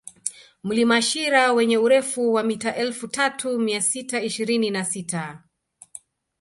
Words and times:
Mlima 0.63 1.01
Shira 1.01 1.53
wenye 1.53 1.77
urefu 1.77 2.33
wa 2.33 2.43
mita 2.43 2.75
elfu 2.75 3.07
tatu 3.07 3.59
mia 3.59 3.81
sita 3.81 4.21
ishirini 4.23 4.69
na 4.69 4.85
sita 4.85 5.43